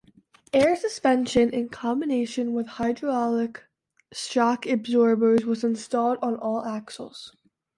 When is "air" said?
0.51-0.75